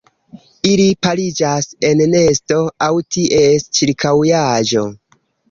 [0.69, 2.57] Ili pariĝas en nesto
[2.87, 4.85] aŭ ties ĉirkaŭaĵo.